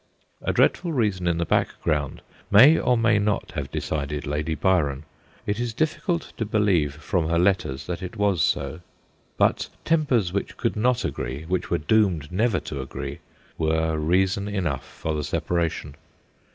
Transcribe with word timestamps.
A 0.41 0.51
dreadful 0.51 0.91
reason 0.91 1.27
in 1.27 1.37
the 1.37 1.45
background 1.45 2.23
may 2.49 2.75
or 2.75 2.97
may 2.97 3.19
not 3.19 3.51
have 3.51 3.69
decided 3.69 4.25
Lady 4.25 4.55
Byron; 4.55 5.03
it 5.45 5.59
is 5.59 5.75
difficult 5.75 6.33
to 6.37 6.43
believe 6.43 6.95
from 6.95 7.29
her 7.29 7.37
letters 7.37 7.85
that 7.85 8.01
it 8.01 8.17
was 8.17 8.41
so. 8.41 8.79
But 9.37 9.69
tempers 9.85 10.33
which 10.33 10.57
could 10.57 10.75
not 10.75 11.05
agree, 11.05 11.43
which 11.43 11.69
were 11.69 11.77
doomed 11.77 12.31
never 12.31 12.59
to 12.61 12.81
agree, 12.81 13.19
were 13.59 13.95
reason 13.99 14.47
enough 14.47 14.83
for 14.89 15.13
the 15.13 15.23
separation. 15.23 15.93